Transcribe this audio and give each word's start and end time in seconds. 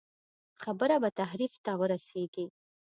خبره 0.63 0.95
به 1.01 1.09
تحریف 1.19 1.53
ته 1.65 1.71
ورسېږي. 1.79 2.45